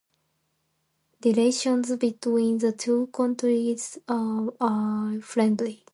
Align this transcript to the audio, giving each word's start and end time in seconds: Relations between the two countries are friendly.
Relations 1.23 1.95
between 1.95 2.57
the 2.57 2.71
two 2.71 3.05
countries 3.13 3.99
are 4.09 5.19
friendly. 5.21 5.83